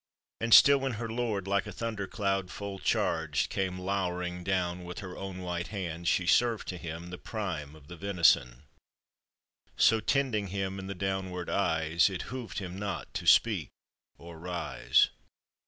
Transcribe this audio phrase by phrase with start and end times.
[0.39, 4.97] And still when her lord, like a thunder cloud Full charged, came louring down, With
[4.97, 8.63] her own white hand sl.e served to him The prime of the venison;
[9.77, 13.69] So tending him in the downward eyes, It 'hoved him not to speak
[14.17, 15.09] or rise.